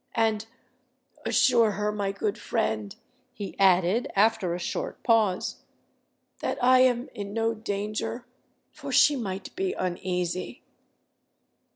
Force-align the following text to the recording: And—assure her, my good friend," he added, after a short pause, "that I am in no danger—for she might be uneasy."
And—assure 0.15 1.71
her, 1.73 1.91
my 1.91 2.11
good 2.11 2.35
friend," 2.35 2.95
he 3.35 3.55
added, 3.59 4.07
after 4.15 4.55
a 4.55 4.59
short 4.59 5.03
pause, 5.03 5.57
"that 6.39 6.57
I 6.59 6.79
am 6.79 7.07
in 7.13 7.33
no 7.35 7.53
danger—for 7.53 8.91
she 8.91 9.15
might 9.15 9.55
be 9.55 9.73
uneasy." 9.73 10.63